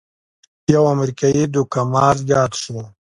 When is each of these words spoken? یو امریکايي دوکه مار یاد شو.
یو 0.73 0.83
امریکايي 0.95 1.43
دوکه 1.55 1.81
مار 1.91 2.15
یاد 2.31 2.51
شو. 2.61 2.77